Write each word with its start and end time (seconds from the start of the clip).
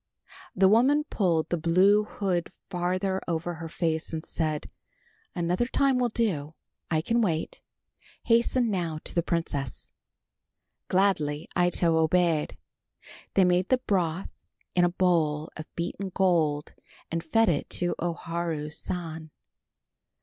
The 0.55 0.67
woman 0.67 1.03
pulled 1.03 1.49
the 1.49 1.59
blue 1.59 2.05
hood 2.05 2.51
farther 2.71 3.21
over 3.27 3.53
her 3.53 3.69
face 3.69 4.11
and 4.13 4.25
said, 4.25 4.67
"Another 5.35 5.67
time 5.67 5.99
will 5.99 6.09
do, 6.09 6.55
I 6.89 7.01
can 7.01 7.21
wait. 7.21 7.61
Hasten 8.23 8.71
now 8.71 8.97
to 9.03 9.13
the 9.13 9.21
princess." 9.21 9.93
Gladly 10.87 11.47
Ito 11.55 11.95
obeyed. 11.99 12.57
They 13.35 13.43
made 13.45 13.69
the 13.69 13.77
broth 13.77 14.33
in 14.73 14.83
a 14.85 14.89
bowl 14.89 15.51
of 15.55 15.65
beaten 15.75 16.09
gold 16.09 16.73
and 17.11 17.23
fed 17.23 17.47
it 17.47 17.69
to 17.69 17.93
O 17.99 18.13
Haru 18.13 18.71
San. 18.71 19.29